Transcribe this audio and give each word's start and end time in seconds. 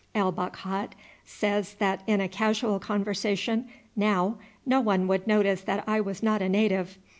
El 0.15 0.31
Bakhat 0.31 0.93
says 1.25 1.75
that 1.75 2.01
in 2.07 2.21
a 2.21 2.27
casual 2.27 2.79
conversation 2.79 3.69
now 3.95 4.39
no 4.65 4.81
one 4.81 5.05
would 5.07 5.27
notice 5.27 5.61
that 5.61 5.83
I 5.85 6.01
was 6.01 6.23
not 6.23 6.41
a 6.41 6.49
native. 6.49 6.97